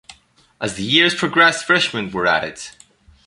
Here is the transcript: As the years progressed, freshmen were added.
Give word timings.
As 0.59 0.73
the 0.77 0.83
years 0.83 1.13
progressed, 1.13 1.63
freshmen 1.63 2.09
were 2.09 2.25
added. 2.25 2.59